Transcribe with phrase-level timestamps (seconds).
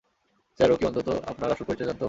[0.59, 1.99] Sir, ও কি অন্তত আপনার আসল পরিচয় জানত?